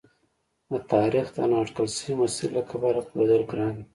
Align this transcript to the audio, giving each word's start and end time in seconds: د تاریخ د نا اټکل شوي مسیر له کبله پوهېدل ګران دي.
د 0.71 0.73
تاریخ 0.93 1.25
د 1.35 1.37
نا 1.49 1.57
اټکل 1.63 1.87
شوي 1.97 2.13
مسیر 2.21 2.49
له 2.57 2.63
کبله 2.69 3.01
پوهېدل 3.09 3.41
ګران 3.51 3.71
دي. 3.77 3.83